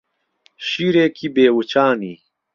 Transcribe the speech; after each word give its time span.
شیرێکی 0.67 1.27
بێ 1.35 1.47
وچانی 1.57 2.13